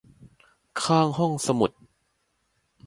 [0.83, 1.71] ข้างห้องสมุด